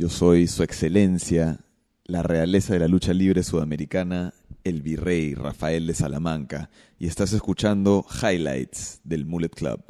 [0.00, 1.60] Yo soy Su Excelencia,
[2.06, 4.32] la realeza de la lucha libre sudamericana,
[4.64, 9.82] el virrey Rafael de Salamanca, y estás escuchando Highlights del Mullet Club.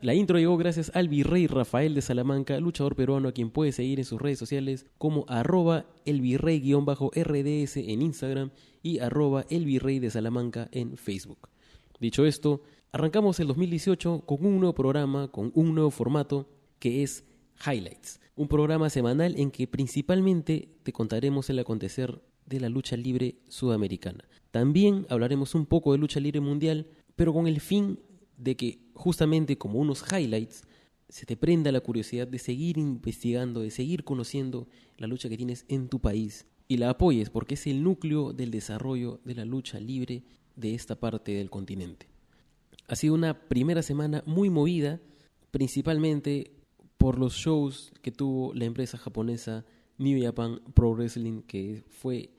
[0.00, 3.98] La intro llegó gracias al virrey Rafael de Salamanca, luchador peruano a quien puede seguir
[3.98, 8.50] en sus redes sociales como arroba elvirrey-rds en Instagram
[8.84, 11.48] y arroba elvirrey de Salamanca en Facebook.
[11.98, 12.62] Dicho esto,
[12.92, 16.48] arrancamos el 2018 con un nuevo programa, con un nuevo formato
[16.78, 17.24] que es
[17.64, 23.36] Highlights, un programa semanal en que principalmente te contaremos el acontecer de la lucha libre
[23.48, 24.24] sudamericana.
[24.50, 27.98] También hablaremos un poco de lucha libre mundial, pero con el fin
[28.36, 30.64] de que justamente como unos highlights
[31.08, 34.68] se te prenda la curiosidad de seguir investigando, de seguir conociendo
[34.98, 38.50] la lucha que tienes en tu país y la apoyes porque es el núcleo del
[38.50, 40.24] desarrollo de la lucha libre
[40.56, 42.08] de esta parte del continente.
[42.88, 45.00] Ha sido una primera semana muy movida,
[45.50, 46.55] principalmente
[46.98, 49.64] por los shows que tuvo la empresa japonesa
[49.98, 52.30] New Japan Pro Wrestling, que fue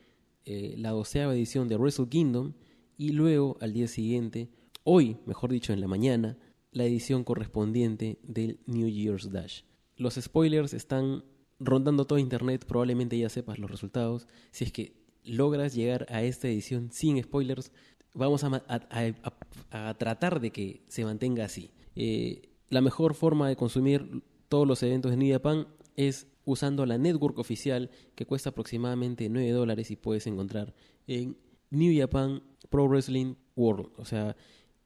[0.44, 2.52] eh, la doceava edición de Wrestle Kingdom,
[2.96, 4.50] y luego al día siguiente,
[4.84, 6.36] hoy, mejor dicho, en la mañana,
[6.72, 9.62] la edición correspondiente del New Year's Dash.
[9.96, 11.24] Los spoilers están
[11.58, 14.26] rondando todo internet, probablemente ya sepas los resultados.
[14.50, 17.72] Si es que logras llegar a esta edición sin spoilers,
[18.14, 21.70] vamos a, tratar de que se mantenga así.
[21.94, 26.98] Eh, la mejor forma de consumir todos los eventos de New Japan es usando la
[26.98, 30.74] network oficial que cuesta aproximadamente 9 dólares y puedes encontrar
[31.06, 31.36] en
[31.70, 34.36] New Japan Pro Wrestling World, o sea,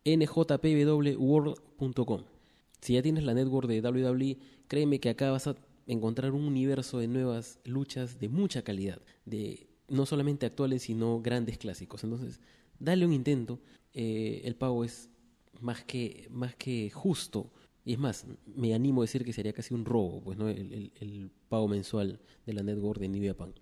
[0.05, 2.23] njpwworld.com.
[2.81, 5.55] Si ya tienes la network de WWE, créeme que acá vas a
[5.87, 11.59] encontrar un universo de nuevas luchas de mucha calidad, de no solamente actuales, sino grandes
[11.59, 12.03] clásicos.
[12.03, 12.41] Entonces,
[12.79, 13.61] dale un intento.
[13.95, 15.11] Eh, el pago es
[15.61, 17.53] más que, más que justo
[17.85, 20.49] y es más, me animo a decir que sería casi un robo, pues, ¿no?
[20.49, 23.55] El, pago mensual de la network de Pan.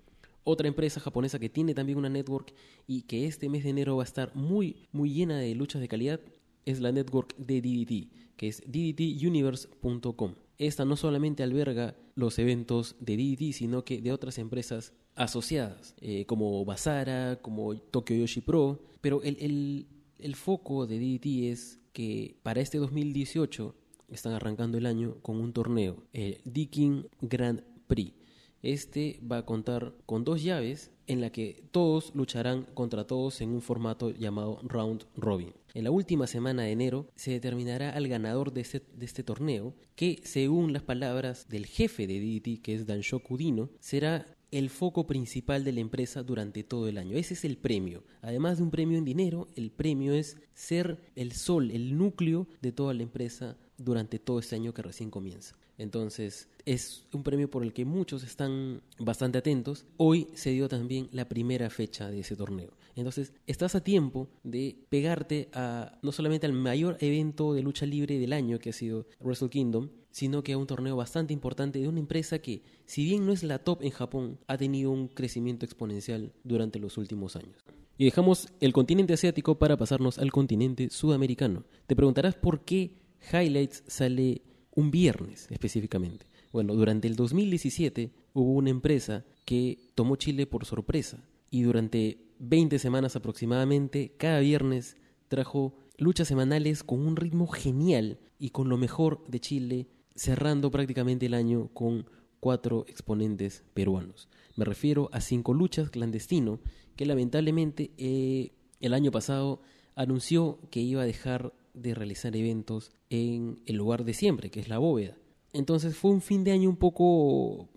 [0.45, 2.55] Otra empresa japonesa que tiene también una network
[2.87, 5.89] y que este mes de enero va a estar muy, muy llena de luchas de
[5.89, 6.21] calidad
[6.65, 10.35] es la network de DDT, que es ddtuniverse.com.
[10.59, 16.27] Esta no solamente alberga los eventos de DDT, sino que de otras empresas asociadas, eh,
[16.27, 19.87] como Basara, como Tokyo Yoshi Pro, pero el, el,
[20.19, 23.75] el foco de DDT es que para este 2018
[24.11, 28.15] están arrancando el año con un torneo, el Dicking Grand Prix.
[28.63, 33.51] Este va a contar con dos llaves en la que todos lucharán contra todos en
[33.51, 35.53] un formato llamado Round Robin.
[35.73, 39.75] En la última semana de enero se determinará al ganador de este, de este torneo,
[39.95, 45.07] que según las palabras del jefe de DDT, que es Danshoku Dino, será el foco
[45.07, 47.17] principal de la empresa durante todo el año.
[47.17, 48.05] Ese es el premio.
[48.21, 52.73] Además de un premio en dinero, el premio es ser el sol, el núcleo de
[52.73, 55.57] toda la empresa durante todo este año que recién comienza.
[55.79, 59.87] Entonces, es un premio por el que muchos están bastante atentos.
[59.97, 62.71] Hoy se dio también la primera fecha de ese torneo.
[62.97, 68.19] Entonces, estás a tiempo de pegarte a no solamente al mayor evento de lucha libre
[68.19, 71.89] del año que ha sido Wrestle Kingdom, sino que a un torneo bastante importante de
[71.89, 75.65] una empresa que, si bien no es la top en Japón, ha tenido un crecimiento
[75.65, 77.57] exponencial durante los últimos años.
[77.97, 81.65] Y dejamos el continente asiático para pasarnos al continente sudamericano.
[81.87, 83.00] Te preguntarás por qué
[83.33, 84.43] Highlights sale
[84.75, 86.27] un viernes específicamente.
[86.53, 92.79] Bueno, durante el 2017 hubo una empresa que tomó Chile por sorpresa y durante 20
[92.79, 94.97] semanas aproximadamente, cada viernes
[95.29, 101.27] trajo luchas semanales con un ritmo genial y con lo mejor de Chile, cerrando prácticamente
[101.27, 102.07] el año con
[102.41, 104.29] cuatro exponentes peruanos.
[104.57, 106.61] Me refiero a cinco luchas clandestino
[106.97, 109.61] que lamentablemente eh, el año pasado
[109.95, 114.69] anunció que iba a dejar de realizar eventos en el lugar de siempre, que es
[114.69, 115.17] la bóveda.
[115.53, 117.69] Entonces fue un fin de año un poco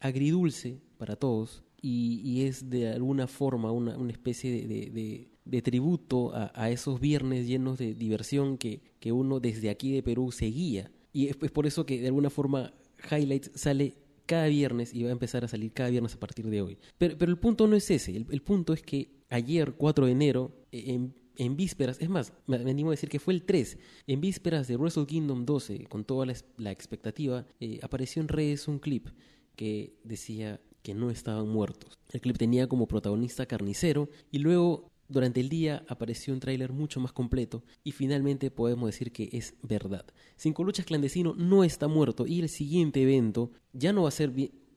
[0.00, 4.66] agridulce para todos y, es de alguna forma una, especie
[5.44, 10.32] de, tributo a, esos viernes llenos de diversión que, que uno desde aquí de Perú
[10.32, 10.90] seguía.
[11.12, 12.72] Y es, por eso que de alguna forma
[13.10, 13.94] Highlights sale
[14.26, 16.78] cada viernes y va a empezar a salir cada viernes a partir de hoy.
[16.98, 20.52] Pero, pero el punto no es ese, el, punto es que ayer, 4 de enero,
[20.70, 24.76] en, en vísperas, es más, me, a decir que fue el 3, en vísperas de
[24.76, 26.26] Wrestle Kingdom 12, con toda
[26.58, 29.08] la, expectativa, eh, apareció en redes un clip
[29.56, 31.98] que decía que no estaban muertos.
[32.10, 37.00] El clip tenía como protagonista Carnicero y luego durante el día apareció un tráiler mucho
[37.00, 40.04] más completo y finalmente podemos decir que es verdad.
[40.36, 44.30] Cinco Luchas Clandestino no está muerto y el siguiente evento ya no va a ser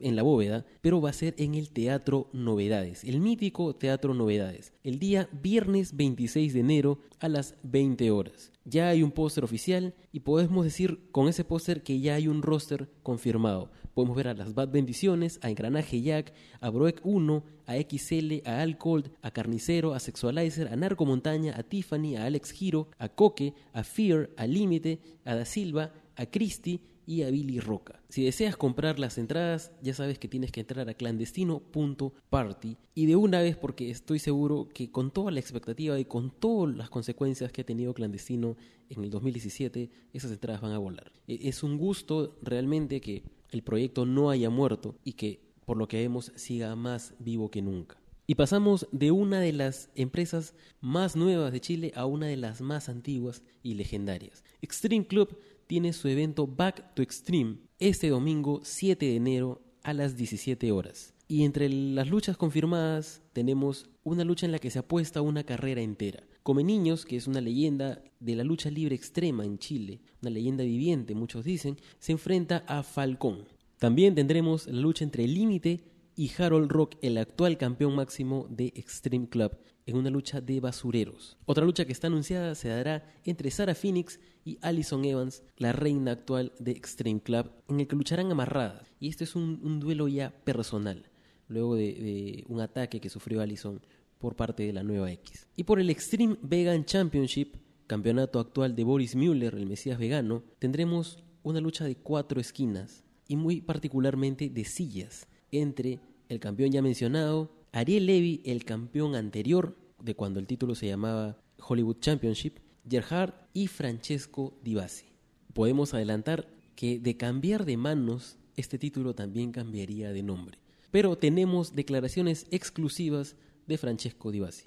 [0.03, 4.73] en la bóveda, pero va a ser en el Teatro Novedades, el mítico Teatro Novedades,
[4.83, 8.51] el día viernes 26 de enero a las 20 horas.
[8.65, 12.41] Ya hay un póster oficial y podemos decir con ese póster que ya hay un
[12.41, 13.71] roster confirmado.
[13.93, 18.61] Podemos ver a las Bad Bendiciones, a Engranaje Jack, a Broek 1, a XL, a
[18.61, 23.09] Al Cold, a Carnicero, a Sexualizer, a Narco Montaña, a Tiffany, a Alex Giro, a
[23.09, 28.01] Coque, a Fear, a Límite, a Da Silva, a Christie y a Billy Roca.
[28.09, 33.15] Si deseas comprar las entradas, ya sabes que tienes que entrar a clandestino.party y de
[33.15, 37.51] una vez porque estoy seguro que con toda la expectativa y con todas las consecuencias
[37.51, 38.55] que ha tenido clandestino
[38.89, 41.11] en el 2017, esas entradas van a volar.
[41.27, 45.87] E, es un gusto realmente que el proyecto no haya muerto y que por lo
[45.87, 47.97] que vemos siga más vivo que nunca.
[48.25, 52.61] Y pasamos de una de las empresas más nuevas de Chile a una de las
[52.61, 54.45] más antiguas y legendarias.
[54.61, 55.37] Extreme Club
[55.73, 61.15] tiene su evento Back to Extreme este domingo 7 de enero a las 17 horas.
[61.27, 65.81] Y entre las luchas confirmadas tenemos una lucha en la que se apuesta una carrera
[65.81, 66.21] entera.
[66.43, 70.63] Come Niños, que es una leyenda de la lucha libre extrema en Chile, una leyenda
[70.63, 73.47] viviente, muchos dicen, se enfrenta a Falcón.
[73.79, 75.79] También tendremos la lucha entre Límite
[76.15, 81.37] y Harold Rock, el actual campeón máximo de Extreme Club, en una lucha de basureros.
[81.45, 86.11] Otra lucha que está anunciada se dará entre Sarah Phoenix y Alison Evans, la reina
[86.11, 88.93] actual de Extreme Club, en el que lucharán amarradas.
[88.99, 91.09] Y este es un, duelo ya personal,
[91.47, 93.81] luego de, un ataque que sufrió Alison
[94.19, 95.47] por parte de la nueva X.
[95.55, 97.57] Y por el Extreme Vegan Championship,
[97.87, 103.35] campeonato actual de Boris Mueller, el Mesías vegano, tendremos una lucha de cuatro esquinas y
[103.35, 105.27] muy particularmente de sillas
[105.61, 110.87] entre el campeón ya mencionado, Ariel Levy, el campeón anterior de cuando el título se
[110.87, 112.59] llamaba Hollywood Championship,
[112.89, 115.05] Gerhard y Francesco Di Bassi.
[115.53, 120.57] Podemos adelantar que de cambiar de manos, este título también cambiaría de nombre.
[120.91, 123.35] Pero tenemos declaraciones exclusivas
[123.67, 124.65] de Francesco Di Bassi.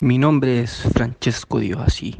[0.00, 2.16] Mi nombre es Francesco Di Bassi.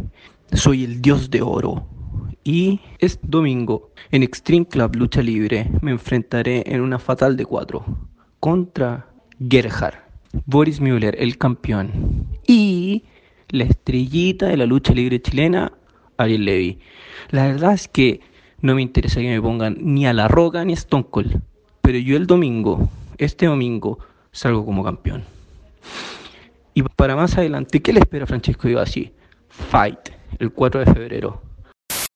[0.52, 2.01] Soy el dios de oro.
[2.44, 7.84] Y este domingo en Extreme Club Lucha Libre me enfrentaré en una fatal de cuatro
[8.40, 9.06] contra
[9.48, 9.94] Gerhard,
[10.46, 13.04] Boris Müller, el campeón, y
[13.50, 15.72] la estrellita de la lucha libre chilena,
[16.16, 16.80] Ariel Levy.
[17.30, 18.20] La verdad es que
[18.60, 21.40] no me interesa que me pongan ni a La Roca ni a Stone Cold,
[21.80, 24.00] pero yo el domingo, este domingo,
[24.32, 25.22] salgo como campeón.
[26.74, 29.12] Y para más adelante, ¿qué le espera a Francesco así
[29.48, 30.08] Fight,
[30.38, 31.51] el 4 de febrero.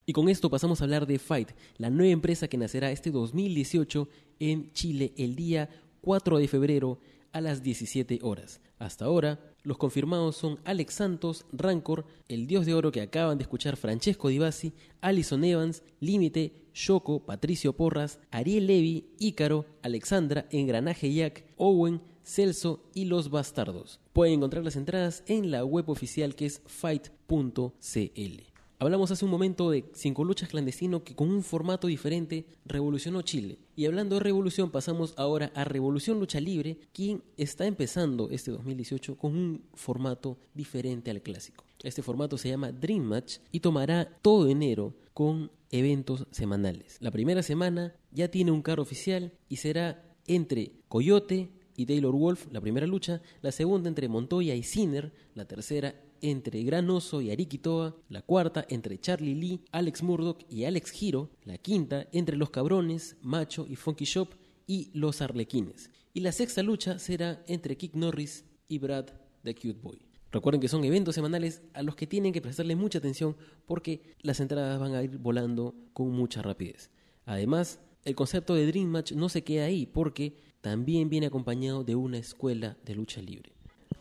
[0.09, 4.07] Y con esto pasamos a hablar de Fight, la nueva empresa que nacerá este 2018
[4.39, 5.69] en Chile el día
[5.99, 6.97] 4 de febrero
[7.33, 8.61] a las 17 horas.
[8.79, 13.41] Hasta ahora, los confirmados son Alex Santos, Rancor, el Dios de Oro que acaban de
[13.41, 14.71] escuchar Francesco Di Bassi,
[15.01, 23.05] Alison Evans, Límite, Shoko, Patricio Porras, Ariel Levy, Ícaro, Alexandra, Engranaje Jack, Owen, Celso y
[23.05, 23.99] Los Bastardos.
[24.13, 28.56] Pueden encontrar las entradas en la web oficial que es fight.cl.
[28.79, 33.57] Hablamos hace un momento de Cinco Luchas Clandestino que con un formato diferente revolucionó Chile.
[33.75, 39.17] Y hablando de revolución, pasamos ahora a Revolución Lucha Libre, quien está empezando este 2018
[39.17, 41.63] con un formato diferente al clásico.
[41.81, 46.97] Este formato se llama Dream Match y tomará todo enero con eventos semanales.
[46.99, 52.47] La primera semana ya tiene un carro oficial y será entre Coyote y Taylor Wolf,
[52.51, 57.29] la primera lucha, la segunda entre Montoya y Sinner, la tercera entre Gran Oso y
[57.29, 62.35] Ariki Toa, la cuarta entre Charlie Lee, Alex Murdoch y Alex Giro, la quinta entre
[62.35, 64.29] Los Cabrones, Macho y Funky Shop
[64.65, 65.91] y Los Arlequines.
[66.15, 69.05] Y la sexta lucha será entre Kick Norris y Brad
[69.43, 70.01] the Cute Boy.
[70.31, 74.39] Recuerden que son eventos semanales a los que tienen que prestarle mucha atención porque las
[74.39, 76.89] entradas van a ir volando con mucha rapidez.
[77.25, 81.95] Además, el concepto de Dream Match no se queda ahí porque también viene acompañado de
[81.95, 83.51] una escuela de lucha libre.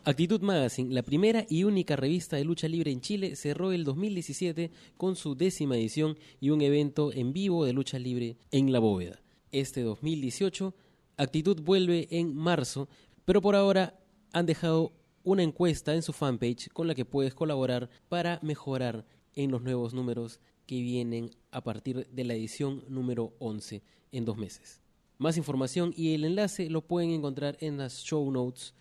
[0.04, 4.70] Actitud Magazine, la primera y única revista de lucha libre en Chile, cerró el 2017
[4.96, 9.20] con su décima edición y un evento en vivo de lucha libre en la bóveda.
[9.50, 10.74] Este 2018,
[11.16, 12.88] Actitud vuelve en marzo,
[13.24, 13.98] pero por ahora
[14.32, 14.92] han dejado
[15.24, 19.92] una encuesta en su fanpage con la que puedes colaborar para mejorar en los nuevos
[19.92, 23.82] números que vienen a partir de la edición número 11
[24.12, 24.85] en dos meses.
[25.18, 28.74] Más información y el enlace lo pueden encontrar en las show notes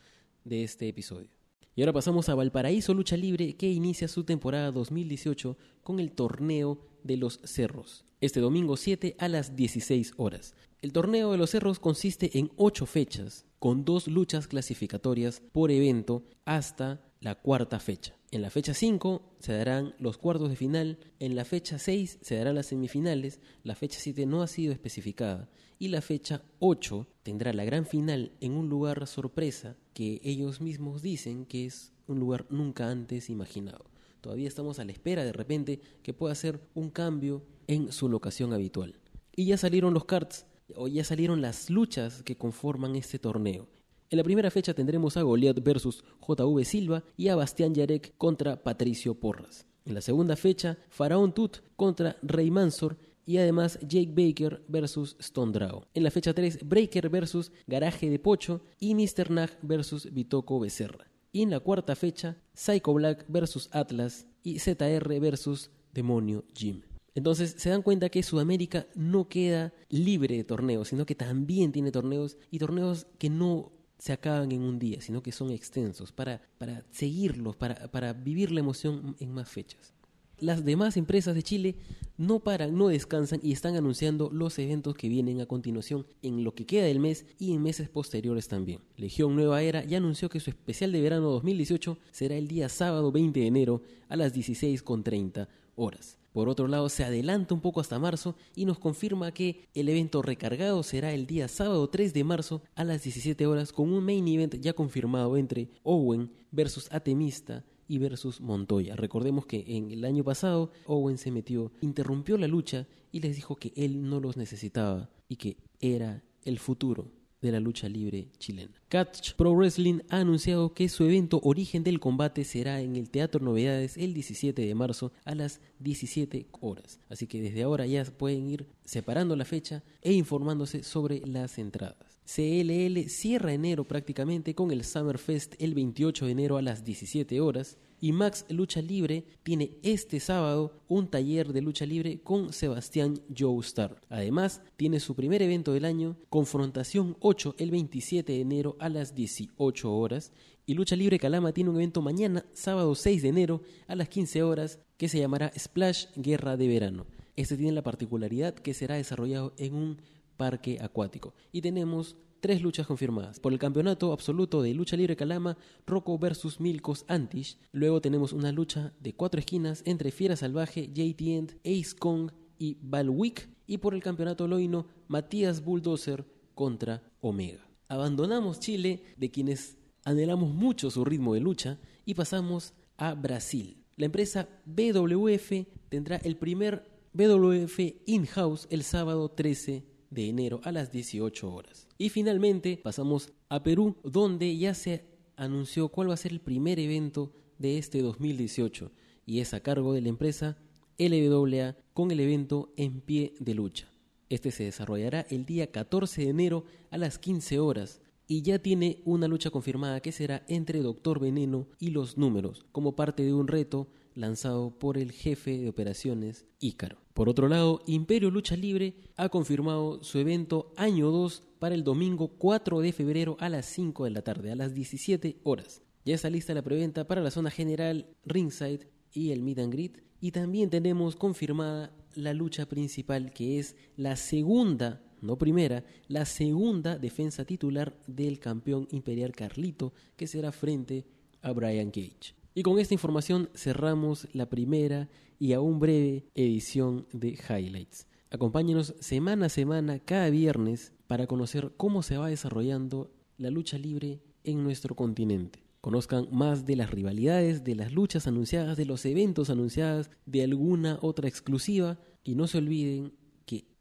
[0.43, 1.29] de este episodio.
[1.75, 6.79] Y ahora pasamos a Valparaíso Lucha Libre que inicia su temporada 2018 con el torneo
[7.03, 8.05] de los cerros.
[8.19, 10.55] Este domingo 7 a las 16 horas.
[10.81, 16.23] El torneo de los cerros consiste en 8 fechas con dos luchas clasificatorias por evento
[16.43, 18.15] hasta la cuarta fecha.
[18.31, 22.35] En la fecha 5 se darán los cuartos de final, en la fecha 6 se
[22.35, 27.53] darán las semifinales, la fecha 7 no ha sido especificada y la fecha 8 tendrá
[27.53, 32.45] la gran final en un lugar sorpresa que ellos mismos dicen que es un lugar
[32.49, 33.85] nunca antes imaginado.
[34.21, 38.53] todavía estamos a la espera de repente que pueda hacer un cambio en su locación
[38.53, 38.99] habitual.
[39.35, 40.45] Y ya salieron los cards,
[40.75, 43.67] o ya salieron las luchas que conforman este torneo.
[44.11, 48.61] En la primera fecha tendremos a Goliath versus JV Silva y a Bastián Yarek contra
[48.61, 49.65] Patricio Porras.
[49.83, 55.51] En la segunda fecha, Faraón Tut contra Rey Mansor y además Jake Baker versus Stone
[55.51, 55.87] Drago.
[55.95, 59.31] En la fecha 3, Breaker versus Garaje de Pocho y Mr.
[59.31, 61.07] Nag versus Bitoco Becerra.
[61.31, 66.81] Y en la cuarta fecha, Psycho Black versus Atlas y ZR versus Demonio Jim.
[67.15, 71.91] Entonces se dan cuenta que Sudamérica no queda libre de torneos, sino que también tiene
[71.91, 76.41] torneos y torneos que no se acaban en un día, sino que son extensos para,
[76.57, 79.93] para seguirlos, para, para vivir la emoción en más fechas.
[80.39, 81.75] Las demás empresas de Chile
[82.17, 86.53] no paran, no descansan y están anunciando los eventos que vienen a continuación en lo
[86.53, 88.81] que queda del mes y en meses posteriores también.
[88.97, 93.13] Legión Nueva Era ya anunció que su especial de verano 2018 será el día sábado
[93.13, 95.47] 20 de enero a las 16.30
[95.77, 96.17] horas.
[96.35, 100.21] Por otro lado, se adelanta un poco hasta marzo y nos confirma que el evento
[100.21, 104.27] recargado será el día sábado 3 de marzo a las 17 horas con un main
[104.27, 108.97] event ya confirmado entre Owen versus Atemista y versus Montoya.
[108.97, 113.55] Recordemos que en el año pasado Owen se metió, interrumpió la lucha y les dijo
[113.55, 117.13] que él no los necesitaba y que era el futuro
[117.51, 118.71] la lucha libre chilena.
[118.89, 123.43] Catch Pro Wrestling ha anunciado que su evento Origen del Combate será en el Teatro
[123.43, 126.99] Novedades el 17 de marzo a las 17 horas.
[127.09, 132.15] Así que desde ahora ya pueden ir separando la fecha e informándose sobre las entradas.
[132.25, 137.39] CLL cierra enero prácticamente con el Summer Fest el 28 de enero a las 17
[137.39, 143.19] horas y Max Lucha Libre tiene este sábado un taller de lucha libre con Sebastián
[143.35, 144.01] Joestar.
[144.09, 149.15] Además, tiene su primer evento del año, Confrontación 8, el 27 de enero a las
[149.15, 150.31] 18 horas.
[150.65, 154.43] Y Lucha Libre Calama tiene un evento mañana, sábado 6 de enero a las 15
[154.43, 157.05] horas, que se llamará Splash Guerra de Verano.
[157.35, 160.01] Este tiene la particularidad que será desarrollado en un
[160.37, 161.33] parque acuático.
[161.51, 163.39] Y tenemos tres luchas confirmadas.
[163.39, 167.57] Por el campeonato absoluto de lucha libre Calama, Rocco versus Milkos Antish.
[167.71, 172.77] Luego tenemos una lucha de cuatro esquinas entre Fiera Salvaje, JT End, Ace Kong y
[172.83, 173.49] Balwick.
[173.65, 176.23] Y por el campeonato loino, Matías Bulldozer
[176.53, 177.67] contra Omega.
[177.87, 183.83] Abandonamos Chile, de quienes anhelamos mucho su ritmo de lucha, y pasamos a Brasil.
[183.95, 190.91] La empresa BWF tendrá el primer BWF in-house el sábado 13 de enero a las
[190.91, 191.87] 18 horas.
[191.97, 196.79] Y finalmente pasamos a Perú, donde ya se anunció cuál va a ser el primer
[196.79, 198.91] evento de este 2018
[199.25, 200.57] y es a cargo de la empresa
[200.97, 203.91] LWA con el evento En pie de lucha.
[204.29, 209.01] Este se desarrollará el día 14 de enero a las 15 horas y ya tiene
[209.05, 213.47] una lucha confirmada que será entre Doctor Veneno y los números, como parte de un
[213.47, 216.97] reto lanzado por el jefe de operaciones Ícaro.
[217.13, 222.29] Por otro lado, Imperio Lucha Libre ha confirmado su evento año 2 para el domingo
[222.37, 225.81] 4 de febrero a las 5 de la tarde, a las 17 horas.
[226.03, 230.03] Ya está lista la preventa para la zona general Ringside y el Meet and Greet.
[230.19, 236.97] Y también tenemos confirmada la lucha principal que es la segunda no primera, la segunda
[236.97, 241.05] defensa titular del campeón imperial Carlito, que será frente
[241.41, 242.35] a Brian Cage.
[242.55, 248.07] Y con esta información cerramos la primera y aún breve edición de Highlights.
[248.31, 254.23] Acompáñenos semana a semana, cada viernes, para conocer cómo se va desarrollando la lucha libre
[254.43, 255.63] en nuestro continente.
[255.81, 260.97] Conozcan más de las rivalidades, de las luchas anunciadas, de los eventos anunciados, de alguna
[261.01, 263.11] otra exclusiva y no se olviden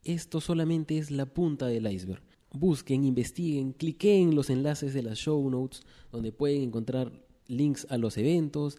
[0.05, 2.23] esto solamente es la punta del iceberg.
[2.53, 8.17] Busquen, investiguen, cliquen los enlaces de las show notes donde pueden encontrar links a los
[8.17, 8.79] eventos,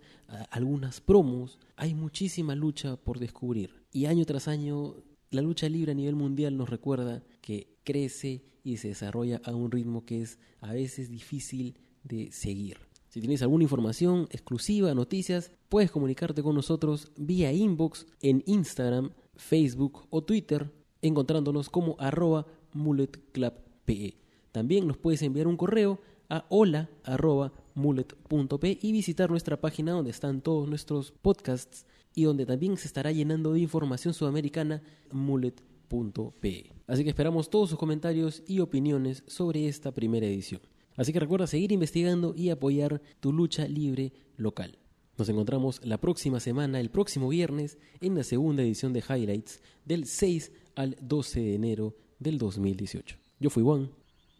[0.51, 1.59] algunas promos.
[1.75, 3.83] Hay muchísima lucha por descubrir.
[3.91, 4.95] Y año tras año
[5.31, 9.71] la lucha libre a nivel mundial nos recuerda que crece y se desarrolla a un
[9.71, 12.77] ritmo que es a veces difícil de seguir.
[13.09, 20.07] Si tienes alguna información exclusiva, noticias, puedes comunicarte con nosotros vía inbox en Instagram, Facebook
[20.09, 24.17] o Twitter encontrándonos como arroba mulletclubpe.
[24.51, 30.11] También nos puedes enviar un correo a hola arroba mullet.p y visitar nuestra página donde
[30.11, 36.71] están todos nuestros podcasts y donde también se estará llenando de información sudamericana mullet.pe.
[36.87, 40.61] Así que esperamos todos sus comentarios y opiniones sobre esta primera edición.
[40.95, 44.77] Así que recuerda seguir investigando y apoyar tu lucha libre local.
[45.17, 50.05] Nos encontramos la próxima semana, el próximo viernes, en la segunda edición de Highlights del
[50.05, 53.17] 6 al 12 de enero del 2018.
[53.39, 53.89] Yo fui Juan.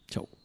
[0.07, 0.35] Chao.